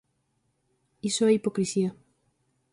Iso 1.09 1.23
é 1.29 1.33
hipocrisía. 1.37 1.89